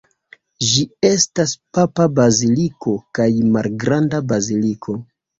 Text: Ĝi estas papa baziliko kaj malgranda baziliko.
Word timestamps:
Ĝi 0.67 0.83
estas 1.09 1.51
papa 1.77 2.07
baziliko 2.19 2.93
kaj 3.19 3.27
malgranda 3.57 4.23
baziliko. 4.33 4.97